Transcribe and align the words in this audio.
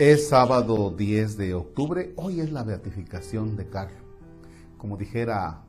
Es 0.00 0.30
sábado 0.30 0.94
10 0.96 1.36
de 1.36 1.52
octubre, 1.52 2.14
hoy 2.16 2.40
es 2.40 2.52
la 2.52 2.62
beatificación 2.62 3.54
de 3.54 3.68
Carlos. 3.68 4.00
Como 4.78 4.96
dijera 4.96 5.60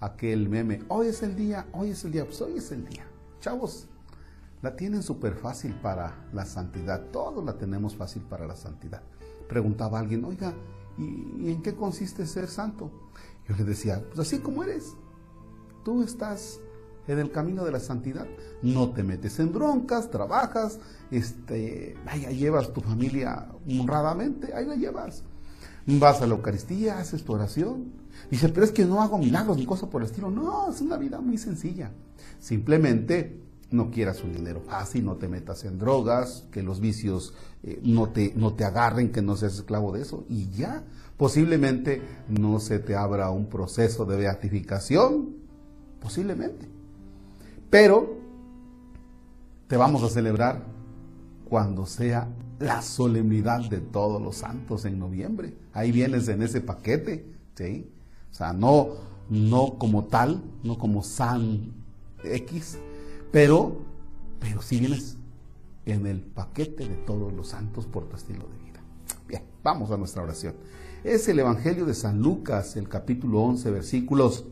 aquel 0.00 0.48
meme, 0.48 0.82
hoy 0.88 1.08
es 1.08 1.22
el 1.22 1.36
día, 1.36 1.66
hoy 1.72 1.90
es 1.90 2.02
el 2.06 2.12
día, 2.12 2.24
pues 2.24 2.40
hoy 2.40 2.56
es 2.56 2.72
el 2.72 2.88
día. 2.88 3.06
Chavos, 3.40 3.86
la 4.62 4.76
tienen 4.76 5.02
súper 5.02 5.34
fácil 5.34 5.74
para 5.74 6.26
la 6.32 6.46
santidad, 6.46 7.10
todos 7.12 7.44
la 7.44 7.58
tenemos 7.58 7.94
fácil 7.94 8.22
para 8.22 8.46
la 8.46 8.56
santidad. 8.56 9.02
Preguntaba 9.46 9.98
alguien, 9.98 10.24
oiga, 10.24 10.54
¿y, 10.96 11.50
en 11.50 11.60
qué 11.60 11.74
consiste 11.74 12.24
ser 12.24 12.48
santo? 12.48 12.90
Yo 13.46 13.54
le 13.56 13.64
decía, 13.64 14.02
pues 14.06 14.20
así 14.20 14.38
como 14.38 14.64
eres, 14.64 14.96
tú 15.84 16.02
estás 16.02 16.60
en 17.12 17.18
el 17.18 17.30
camino 17.30 17.64
de 17.64 17.72
la 17.72 17.80
santidad. 17.80 18.26
No 18.62 18.90
te 18.90 19.02
metes 19.02 19.38
en 19.40 19.52
broncas, 19.52 20.10
trabajas, 20.10 20.78
este, 21.10 21.96
vaya, 22.04 22.30
llevas 22.30 22.72
tu 22.72 22.80
familia 22.80 23.48
honradamente, 23.68 24.54
ahí 24.54 24.66
la 24.66 24.76
llevas. 24.76 25.24
Vas 25.86 26.22
a 26.22 26.26
la 26.26 26.34
Eucaristía, 26.34 26.98
haces 26.98 27.24
tu 27.24 27.32
oración. 27.32 27.92
Dice, 28.30 28.48
pero 28.50 28.64
es 28.64 28.72
que 28.72 28.84
no 28.84 29.02
hago 29.02 29.18
milagros 29.18 29.56
ni 29.56 29.66
cosas 29.66 29.88
por 29.88 30.02
el 30.02 30.08
estilo. 30.08 30.30
No, 30.30 30.70
es 30.70 30.80
una 30.80 30.96
vida 30.96 31.20
muy 31.20 31.38
sencilla. 31.38 31.90
Simplemente 32.38 33.40
no 33.70 33.90
quieras 33.90 34.22
un 34.22 34.32
dinero 34.32 34.60
fácil, 34.60 35.04
no 35.04 35.16
te 35.16 35.28
metas 35.28 35.64
en 35.64 35.78
drogas, 35.78 36.44
que 36.50 36.62
los 36.62 36.80
vicios 36.80 37.34
eh, 37.62 37.80
no, 37.82 38.10
te, 38.10 38.32
no 38.36 38.54
te 38.54 38.64
agarren, 38.64 39.10
que 39.10 39.22
no 39.22 39.36
seas 39.36 39.54
esclavo 39.54 39.92
de 39.92 40.02
eso. 40.02 40.24
Y 40.28 40.50
ya, 40.50 40.84
posiblemente 41.16 42.02
no 42.28 42.60
se 42.60 42.78
te 42.78 42.94
abra 42.94 43.30
un 43.30 43.46
proceso 43.46 44.04
de 44.04 44.16
beatificación, 44.16 45.36
posiblemente. 46.00 46.79
Pero 47.70 48.18
te 49.68 49.76
vamos 49.76 50.02
a 50.02 50.08
celebrar 50.08 50.64
cuando 51.48 51.86
sea 51.86 52.28
la 52.58 52.82
solemnidad 52.82 53.70
de 53.70 53.78
todos 53.78 54.20
los 54.20 54.36
santos 54.36 54.84
en 54.84 54.98
noviembre. 54.98 55.56
Ahí 55.72 55.92
vienes 55.92 56.28
en 56.28 56.42
ese 56.42 56.60
paquete, 56.60 57.24
¿sí? 57.54 57.90
O 58.30 58.34
sea, 58.34 58.52
no, 58.52 58.88
no 59.28 59.78
como 59.78 60.04
tal, 60.04 60.42
no 60.64 60.78
como 60.78 61.02
San 61.02 61.72
X, 62.24 62.78
pero, 63.30 63.76
pero 64.40 64.60
sí 64.60 64.80
vienes 64.80 65.16
en 65.86 66.06
el 66.06 66.20
paquete 66.20 66.88
de 66.88 66.96
todos 66.96 67.32
los 67.32 67.48
santos 67.48 67.86
por 67.86 68.08
tu 68.08 68.16
estilo 68.16 68.46
de 68.48 68.64
vida. 68.64 68.80
Bien, 69.28 69.42
vamos 69.62 69.90
a 69.90 69.96
nuestra 69.96 70.22
oración. 70.22 70.54
Es 71.04 71.28
el 71.28 71.38
Evangelio 71.38 71.86
de 71.86 71.94
San 71.94 72.20
Lucas, 72.20 72.76
el 72.76 72.88
capítulo 72.88 73.40
11, 73.42 73.70
versículos 73.70 74.44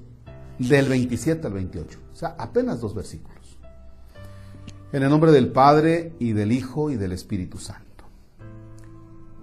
del 0.58 0.88
27 0.88 1.46
al 1.46 1.52
28. 1.52 1.98
O 2.12 2.16
sea, 2.16 2.34
apenas 2.38 2.80
dos 2.80 2.94
versículos. 2.94 3.58
En 4.92 5.02
el 5.02 5.10
nombre 5.10 5.32
del 5.32 5.48
Padre 5.48 6.14
y 6.18 6.32
del 6.32 6.52
Hijo 6.52 6.90
y 6.90 6.96
del 6.96 7.12
Espíritu 7.12 7.58
Santo. 7.58 8.04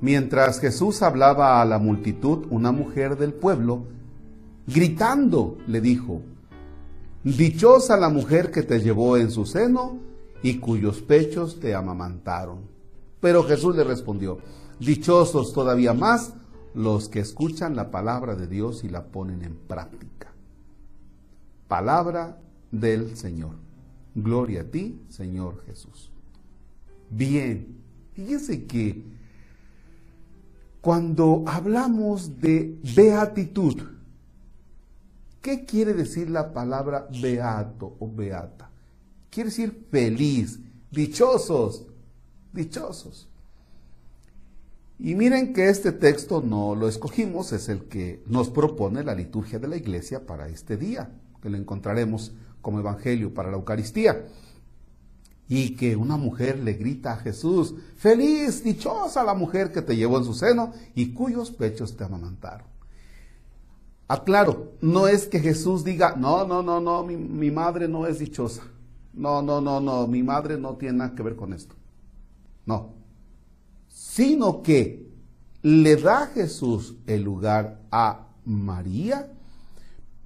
Mientras 0.02 0.60
Jesús 0.60 1.02
hablaba 1.02 1.62
a 1.62 1.66
la 1.66 1.80
multitud, 1.80 2.48
una 2.50 2.72
mujer 2.72 3.18
del 3.18 3.34
pueblo, 3.34 3.86
gritando, 4.68 5.58
le 5.68 5.82
dijo, 5.82 6.22
Dichosa 7.24 7.98
la 7.98 8.10
mujer 8.10 8.52
que 8.52 8.62
te 8.62 8.80
llevó 8.80 9.18
en 9.18 9.32
su 9.32 9.46
seno 9.46 9.98
y 10.44 10.60
cuyos 10.60 11.02
pechos 11.02 11.60
te 11.60 11.74
amamantaron. 11.74 12.60
Pero 13.20 13.44
Jesús 13.44 13.76
le 13.76 13.84
respondió, 13.84 14.38
Dichosos 14.80 15.54
todavía 15.54 15.94
más 15.94 16.34
los 16.76 17.10
que 17.10 17.22
escuchan 17.22 17.76
la 17.76 17.90
palabra 17.90 18.36
de 18.36 18.48
Dios 18.48 18.84
y 18.84 18.90
la 18.90 19.06
ponen 19.06 19.42
en 19.44 19.56
práctica. 19.56 20.34
Palabra 21.68 22.38
del 22.72 23.16
Señor. 23.18 23.56
Gloria 24.14 24.62
a 24.62 24.66
ti, 24.66 25.02
Señor 25.10 25.64
Jesús. 25.66 26.12
Bien, 27.10 27.78
fíjese 28.14 28.66
que 28.66 29.04
cuando 30.81 31.44
hablamos 31.48 32.40
de 32.40 32.78
beatitud, 32.96 33.81
¿qué 35.42 35.66
quiere 35.66 35.94
decir 35.94 36.30
la 36.30 36.54
palabra 36.54 37.08
beato 37.22 37.96
o 38.00 38.12
beata? 38.12 38.70
Quiere 39.30 39.50
decir 39.50 39.88
feliz, 39.90 40.59
dichosos, 40.92 41.88
dichosos. 42.54 43.28
Y 44.98 45.16
miren 45.16 45.54
que 45.54 45.70
este 45.70 45.92
texto 45.92 46.42
no 46.42 46.74
lo 46.74 46.88
escogimos, 46.88 47.52
es 47.52 47.68
el 47.68 47.86
que 47.86 48.24
nos 48.28 48.50
propone 48.50 49.04
la 49.04 49.14
liturgia 49.14 49.59
de 49.59 49.68
la 49.68 49.75
iglesia 49.75 50.25
para 50.25 50.48
este 50.48 50.78
día, 50.78 51.12
que 51.45 51.51
lo 51.51 51.57
encontraremos 51.57 52.31
como 52.59 52.79
evangelio 52.79 53.31
para 53.31 53.51
la 53.51 53.57
Eucaristía. 53.57 54.25
Y 55.47 55.75
que 55.75 55.95
una 55.95 56.17
mujer 56.17 56.57
le 56.57 56.73
grita 56.73 57.13
a 57.13 57.17
Jesús, 57.17 57.75
feliz, 57.97 58.63
dichosa 58.63 59.23
la 59.23 59.35
mujer 59.35 59.72
que 59.72 59.83
te 59.83 59.95
llevó 59.95 60.17
en 60.17 60.23
su 60.23 60.33
seno 60.33 60.73
y 60.95 61.13
cuyos 61.13 61.51
pechos 61.51 61.95
te 61.95 62.03
amamantaron. 62.03 62.66
Aclaro, 64.07 64.72
no 64.81 65.07
es 65.07 65.28
que 65.28 65.39
Jesús 65.39 65.83
diga, 65.83 66.16
no, 66.16 66.47
no, 66.47 66.63
no, 66.63 66.81
no, 66.81 67.03
mi, 67.03 67.16
mi 67.16 67.51
madre 67.51 67.88
no 67.88 68.07
es 68.07 68.17
dichosa. 68.17 68.63
No, 69.13 69.44
no, 69.44 69.62
no, 69.62 69.79
no, 69.79 70.07
mi 70.07 70.23
madre 70.23 70.57
no 70.57 70.77
tiene 70.77 70.97
nada 70.97 71.13
que 71.13 71.22
ver 71.22 71.35
con 71.35 71.53
esto. 71.53 71.75
No. 72.66 72.95
Sino 73.88 74.63
que 74.63 75.07
le 75.62 75.95
da 75.95 76.25
Jesús 76.25 76.95
el 77.06 77.22
lugar 77.22 77.81
a 77.91 78.29
María 78.45 79.29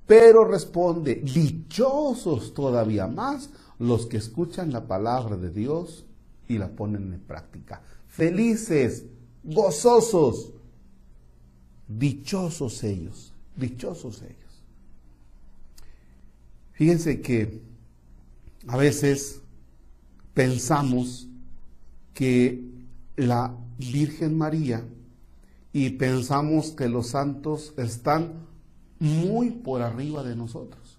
pero 0.09 0.43
responde, 0.43 1.17
dichosos 1.17 2.55
todavía 2.55 3.05
más 3.05 3.51
los 3.77 4.07
que 4.07 4.17
escuchan 4.17 4.73
la 4.73 4.87
palabra 4.87 5.37
de 5.37 5.51
Dios 5.51 6.03
y 6.47 6.57
la 6.57 6.67
ponen 6.67 7.13
en 7.13 7.19
práctica. 7.19 7.83
Felices, 8.07 9.05
gozosos, 9.43 10.51
dichosos 11.87 12.83
ellos, 12.83 13.35
dichosos 13.55 14.23
ellos. 14.23 14.63
Fíjense 16.71 17.21
que 17.21 17.61
a 18.65 18.77
veces 18.77 19.41
pensamos 20.33 21.27
que 22.15 22.63
la 23.15 23.55
Virgen 23.77 24.39
María 24.39 24.83
y 25.71 25.91
pensamos 25.91 26.71
que 26.71 26.89
los 26.89 27.09
santos 27.09 27.75
están 27.77 28.48
muy 28.99 29.51
por 29.51 29.81
arriba 29.81 30.23
de 30.23 30.35
nosotros. 30.35 30.97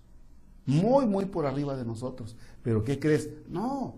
Muy, 0.67 1.07
muy 1.07 1.27
por 1.27 1.47
arriba 1.47 1.77
de 1.77 1.85
nosotros. 1.85 2.37
Pero 2.63 2.85
¿qué 2.85 2.99
crees? 2.99 3.29
No, 3.49 3.97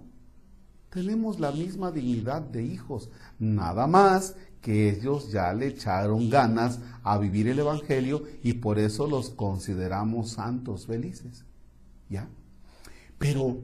tenemos 0.91 1.41
la 1.41 1.53
misma 1.53 1.91
dignidad 1.91 2.43
de 2.43 2.65
hijos. 2.65 3.11
Nada 3.39 3.87
más 3.87 4.37
que 4.61 4.91
ellos 4.91 5.33
ya 5.33 5.53
le 5.53 5.69
echaron 5.69 6.31
ganas 6.31 6.79
a 7.03 7.19
vivir 7.19 7.49
el 7.49 7.59
Evangelio 7.59 8.23
y 8.43 8.55
por 8.55 8.79
eso 8.79 9.07
los 9.07 9.31
consideramos 9.31 10.31
santos, 10.31 10.87
felices. 10.87 11.45
¿Ya? 12.09 12.29
Pero 13.19 13.59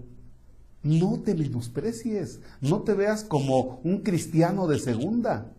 no 0.82 1.20
te 1.20 1.34
menosprecies, 1.34 2.40
no 2.60 2.82
te 2.82 2.94
veas 2.94 3.24
como 3.24 3.80
un 3.84 3.98
cristiano 3.98 4.66
de 4.66 4.78
segunda. 4.78 5.52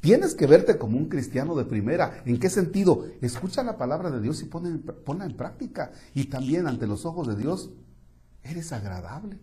Tienes 0.00 0.34
que 0.34 0.46
verte 0.46 0.78
como 0.78 0.96
un 0.98 1.08
cristiano 1.08 1.54
de 1.54 1.64
primera. 1.64 2.22
¿En 2.24 2.38
qué 2.38 2.50
sentido? 2.50 3.06
Escucha 3.20 3.62
la 3.62 3.76
palabra 3.76 4.10
de 4.10 4.20
Dios 4.20 4.42
y 4.42 4.46
ponla 4.46 5.24
en 5.24 5.36
práctica. 5.36 5.92
Y 6.14 6.26
también 6.26 6.66
ante 6.66 6.86
los 6.86 7.04
ojos 7.04 7.26
de 7.26 7.36
Dios, 7.36 7.70
eres 8.42 8.72
agradable. 8.72 9.38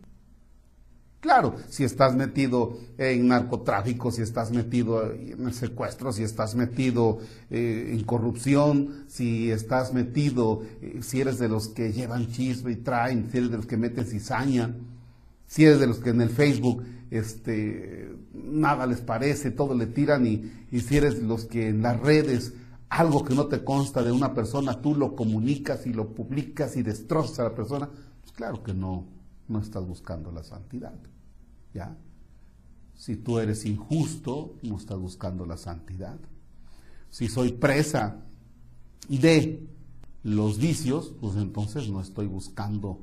Claro, 1.23 1.55
si 1.69 1.85
estás 1.85 2.13
metido 2.17 2.77
en 2.97 3.29
narcotráfico, 3.29 4.11
si 4.11 4.21
estás 4.21 4.51
metido 4.51 5.09
en 5.13 5.53
secuestro, 5.53 6.11
si 6.11 6.21
estás 6.21 6.53
metido 6.53 7.19
eh, 7.49 7.91
en 7.93 8.03
corrupción, 8.03 9.05
si 9.07 9.49
estás 9.49 9.93
metido, 9.93 10.63
eh, 10.81 10.99
si 11.01 11.21
eres 11.21 11.39
de 11.39 11.47
los 11.47 11.69
que 11.69 11.93
llevan 11.93 12.27
chisme 12.27 12.73
y 12.73 12.75
traen, 12.75 13.29
si 13.31 13.37
eres 13.37 13.51
de 13.51 13.55
los 13.55 13.65
que 13.65 13.77
meten 13.77 14.05
cizaña, 14.05 14.75
si 15.47 15.63
eres 15.63 15.79
de 15.79 15.87
los 15.87 15.99
que 15.99 16.09
en 16.09 16.19
el 16.19 16.29
Facebook 16.29 16.83
este, 17.13 18.11
nada 18.33 18.87
les 18.87 19.01
parece, 19.01 19.51
todo 19.51 19.75
le 19.75 19.85
tiran 19.87 20.25
y, 20.25 20.51
y 20.71 20.79
si 20.81 20.97
eres 20.97 21.21
los 21.21 21.45
que 21.45 21.69
en 21.69 21.83
las 21.83 21.99
redes 21.99 22.53
algo 22.89 23.23
que 23.23 23.33
no 23.33 23.47
te 23.47 23.63
consta 23.63 24.03
de 24.03 24.11
una 24.11 24.33
persona, 24.33 24.81
tú 24.81 24.95
lo 24.95 25.15
comunicas 25.15 25.87
y 25.87 25.93
lo 25.93 26.13
publicas 26.13 26.75
y 26.75 26.83
destrozas 26.83 27.39
a 27.39 27.43
la 27.43 27.55
persona, 27.55 27.89
pues 28.21 28.31
claro 28.33 28.63
que 28.63 28.73
no, 28.73 29.05
no 29.47 29.59
estás 29.59 29.85
buscando 29.85 30.31
la 30.31 30.43
santidad. 30.43 30.93
¿Ya? 31.73 31.95
Si 32.95 33.15
tú 33.15 33.39
eres 33.39 33.65
injusto, 33.65 34.55
no 34.61 34.77
estás 34.77 34.99
buscando 34.99 35.45
la 35.45 35.57
santidad. 35.57 36.19
Si 37.09 37.27
soy 37.27 37.53
presa 37.53 38.21
de 39.09 39.67
los 40.23 40.59
vicios, 40.59 41.13
pues 41.19 41.35
entonces 41.35 41.89
no 41.89 41.99
estoy 41.99 42.27
buscando 42.27 42.99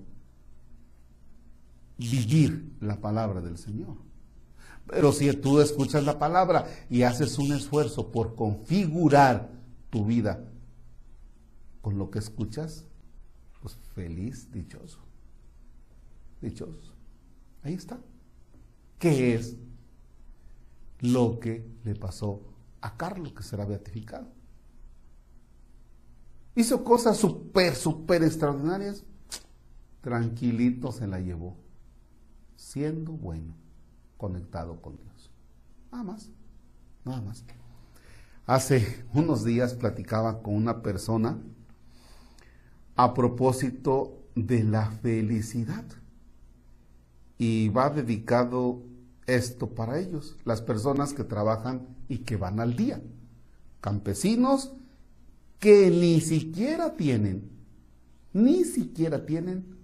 vivir 2.00 2.76
la 2.81 3.00
palabra 3.00 3.41
del 3.41 3.58
Señor. 3.58 3.97
Pero 4.87 5.12
si 5.12 5.32
tú 5.35 5.61
escuchas 5.61 6.05
la 6.05 6.19
palabra 6.19 6.67
y 6.88 7.02
haces 7.02 7.38
un 7.38 7.52
esfuerzo 7.52 8.11
por 8.11 8.35
configurar 8.35 9.50
tu 9.91 10.05
vida 10.05 10.44
con 11.81 11.99
lo 11.99 12.11
que 12.11 12.19
escuchas, 12.19 12.87
pues 13.62 13.76
feliz, 13.94 14.50
dichoso. 14.52 14.99
Dichoso. 16.41 16.94
Ahí 17.62 17.75
está. 17.75 17.99
¿Qué 18.99 19.35
es? 19.35 19.56
lo 21.00 21.41
que 21.41 21.67
le 21.85 21.94
pasó 21.94 22.43
a 22.81 22.96
Carlos, 22.96 23.32
que 23.32 23.43
será 23.43 23.64
beatificado. 23.64 24.29
Hizo 26.55 26.85
cosas 26.85 27.17
súper, 27.17 27.75
súper 27.75 28.23
extraordinarias. 28.23 29.05
Tranquilito 30.00 30.93
se 30.93 31.06
la 31.06 31.20
llevó, 31.20 31.56
siendo 32.61 33.12
bueno, 33.12 33.55
conectado 34.19 34.83
con 34.83 34.99
Dios. 34.99 35.31
Nada 35.91 36.05
más, 36.05 36.31
nada 37.07 37.23
más. 37.23 37.43
Hace 38.45 39.07
unos 39.15 39.45
días 39.45 39.73
platicaba 39.75 40.43
con 40.43 40.55
una 40.55 40.83
persona 40.83 41.39
a 42.97 43.15
propósito 43.15 44.23
de 44.35 44.62
la 44.62 44.91
felicidad. 44.91 45.85
Y 47.39 47.71
va 47.71 47.89
dedicado 47.89 48.83
esto 49.27 49.71
para 49.71 49.99
ellos, 49.99 50.37
las 50.45 50.61
personas 50.61 51.15
que 51.15 51.25
trabajan 51.25 51.89
y 52.09 52.19
que 52.19 52.37
van 52.37 52.61
al 52.61 52.77
día. 52.77 53.03
Campesinos 53.81 54.75
que 55.59 55.91
ni 55.91 56.21
siquiera 56.21 56.95
tienen, 56.95 57.51
ni 58.35 58.65
siquiera 58.65 59.25
tienen 59.25 59.80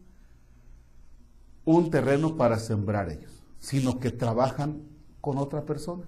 un 1.67 1.91
terreno 1.91 2.37
para 2.37 2.59
sembrar 2.59 3.11
ellos, 3.11 3.43
sino 3.59 4.01
que 4.01 4.11
trabajan 4.11 4.83
con 5.21 5.37
otra 5.37 5.67
persona. 5.67 6.05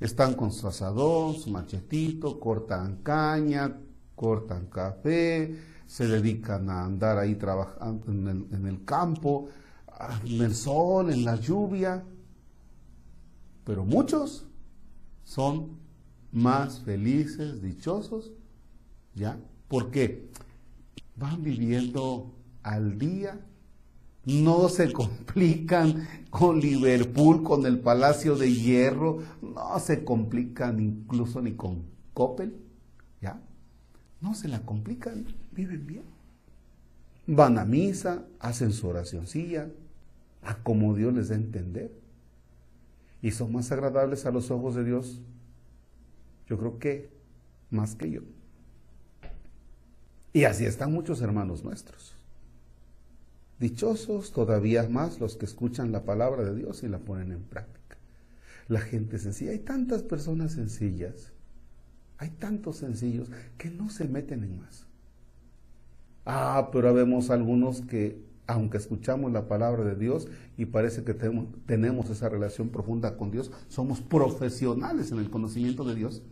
Están 0.00 0.34
con 0.34 0.50
su 0.50 0.66
asadón, 0.66 1.34
su 1.36 1.50
machetito, 1.50 2.40
cortan 2.40 2.96
caña, 3.02 3.78
cortan 4.14 4.66
café, 4.66 5.56
se 5.86 6.08
dedican 6.08 6.68
a 6.70 6.84
andar 6.84 7.18
ahí 7.18 7.36
trabajando 7.36 8.10
en 8.10 8.26
el, 8.26 8.46
en 8.52 8.66
el 8.66 8.84
campo, 8.84 9.48
en 10.24 10.42
el 10.42 10.54
sol, 10.54 11.12
en 11.12 11.24
la 11.24 11.36
lluvia. 11.36 12.04
Pero 13.64 13.84
muchos 13.84 14.46
son 15.24 15.78
más 16.32 16.80
felices, 16.80 17.62
dichosos, 17.62 18.32
¿ya? 19.14 19.38
Porque 19.68 20.30
van 21.16 21.42
viviendo 21.42 22.34
al 22.62 22.98
día, 22.98 23.40
no 24.26 24.68
se 24.68 24.92
complican 24.92 26.06
con 26.30 26.60
Liverpool, 26.60 27.44
con 27.44 27.64
el 27.64 27.78
Palacio 27.78 28.36
de 28.36 28.52
Hierro, 28.52 29.22
no 29.40 29.78
se 29.78 30.04
complican 30.04 30.80
incluso 30.80 31.40
ni 31.40 31.52
con 31.52 31.84
Coppel, 32.12 32.56
¿ya? 33.22 33.40
No 34.20 34.34
se 34.34 34.48
la 34.48 34.60
complican, 34.62 35.26
viven 35.52 35.86
bien. 35.86 36.02
Van 37.28 37.56
a 37.58 37.64
misa, 37.64 38.26
hacen 38.40 38.72
su 38.72 38.88
oracioncilla, 38.88 39.68
a 40.42 40.56
como 40.56 40.94
Dios 40.94 41.14
les 41.14 41.28
da 41.28 41.36
a 41.36 41.38
entender. 41.38 41.92
Y 43.22 43.30
son 43.30 43.52
más 43.52 43.70
agradables 43.70 44.26
a 44.26 44.32
los 44.32 44.50
ojos 44.50 44.74
de 44.74 44.84
Dios, 44.84 45.20
yo 46.48 46.58
creo 46.58 46.78
que 46.78 47.10
más 47.70 47.94
que 47.94 48.10
yo. 48.10 48.22
Y 50.32 50.44
así 50.44 50.64
están 50.64 50.92
muchos 50.92 51.22
hermanos 51.22 51.62
nuestros. 51.62 52.16
Dichosos 53.58 54.32
todavía 54.32 54.88
más 54.88 55.20
los 55.20 55.36
que 55.36 55.46
escuchan 55.46 55.92
la 55.92 56.04
palabra 56.04 56.44
de 56.44 56.54
Dios 56.54 56.82
y 56.82 56.88
la 56.88 56.98
ponen 56.98 57.32
en 57.32 57.42
práctica. 57.42 57.96
La 58.68 58.80
gente 58.80 59.18
sencilla. 59.18 59.52
Hay 59.52 59.60
tantas 59.60 60.02
personas 60.02 60.52
sencillas 60.52 61.32
hay 62.18 62.30
tantos 62.30 62.78
sencillos 62.78 63.30
que 63.58 63.70
no 63.70 63.90
se 63.90 64.08
meten 64.08 64.42
en 64.42 64.58
más. 64.58 64.86
Ah, 66.24 66.70
pero 66.72 66.92
vemos 66.94 67.30
algunos 67.30 67.82
que, 67.82 68.24
aunque 68.46 68.78
escuchamos 68.78 69.32
la 69.32 69.48
palabra 69.48 69.84
de 69.84 69.94
Dios 69.94 70.28
y 70.56 70.66
parece 70.66 71.04
que 71.04 71.14
tenemos, 71.14 71.46
tenemos 71.66 72.10
esa 72.10 72.28
relación 72.28 72.70
profunda 72.70 73.16
con 73.16 73.30
Dios, 73.30 73.52
somos 73.68 74.00
profesionales 74.00 75.12
en 75.12 75.18
el 75.18 75.30
conocimiento 75.30 75.84
de 75.84 75.94
Dios 75.94 76.22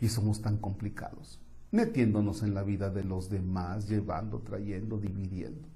y 0.00 0.08
somos 0.08 0.42
tan 0.42 0.58
complicados, 0.58 1.40
metiéndonos 1.70 2.42
en 2.42 2.54
la 2.54 2.62
vida 2.62 2.90
de 2.90 3.04
los 3.04 3.30
demás, 3.30 3.88
llevando, 3.88 4.40
trayendo, 4.40 4.98
dividiendo. 4.98 5.66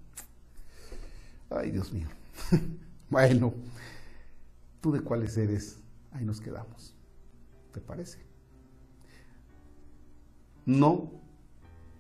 Ay, 1.51 1.73
Dios 1.73 1.93
mío. 1.93 2.07
bueno, 3.11 3.53
tú 4.81 4.93
de 4.93 5.01
cuáles 5.01 5.37
eres, 5.37 5.81
ahí 6.13 6.25
nos 6.25 6.41
quedamos. 6.41 6.95
¿Te 7.73 7.81
parece? 7.81 8.19
No 10.65 11.11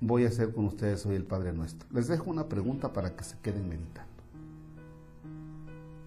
voy 0.00 0.24
a 0.24 0.28
hacer 0.28 0.52
con 0.52 0.66
ustedes 0.66 1.04
hoy 1.06 1.16
el 1.16 1.24
Padre 1.24 1.52
Nuestro. 1.52 1.88
Les 1.92 2.08
dejo 2.08 2.30
una 2.30 2.48
pregunta 2.48 2.92
para 2.92 3.16
que 3.16 3.24
se 3.24 3.38
queden 3.38 3.68
meditando. 3.68 4.08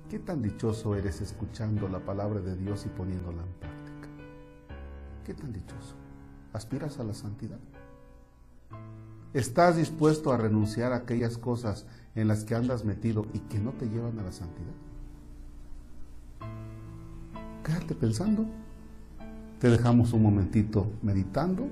¿Qué 0.09 0.19
tan 0.19 0.41
dichoso 0.41 0.95
eres 0.95 1.21
escuchando 1.21 1.87
la 1.87 1.99
palabra 1.99 2.39
de 2.39 2.55
Dios 2.55 2.85
y 2.85 2.89
poniéndola 2.89 3.41
en 3.41 3.53
práctica? 3.53 4.09
¿Qué 5.25 5.33
tan 5.33 5.51
dichoso? 5.51 5.95
¿Aspiras 6.53 6.99
a 6.99 7.03
la 7.03 7.13
santidad? 7.13 7.59
¿Estás 9.33 9.77
dispuesto 9.77 10.31
a 10.31 10.37
renunciar 10.37 10.93
a 10.93 10.97
aquellas 10.97 11.39
cosas 11.39 11.87
en 12.13 12.27
las 12.27 12.43
que 12.43 12.53
andas 12.53 12.85
metido 12.85 13.25
y 13.33 13.39
que 13.39 13.59
no 13.59 13.71
te 13.71 13.87
llevan 13.87 14.19
a 14.19 14.23
la 14.23 14.31
santidad? 14.31 14.73
Quédate 17.65 17.95
pensando. 17.95 18.45
Te 19.59 19.69
dejamos 19.69 20.13
un 20.13 20.21
momentito 20.21 20.91
meditando 21.01 21.67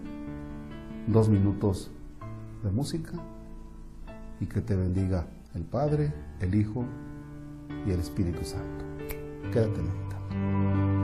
dos 1.07 1.29
minutos 1.29 1.91
de 2.63 2.71
música 2.71 3.13
y 4.39 4.45
que 4.47 4.61
te 4.61 4.75
bendiga 4.75 5.27
el 5.53 5.63
Padre, 5.63 6.11
el 6.39 6.55
Hijo 6.55 6.85
y 7.85 7.91
el 7.91 7.99
Espíritu 7.99 8.43
Santo. 8.43 8.85
Quédate 9.51 9.81
meditando. 9.81 11.00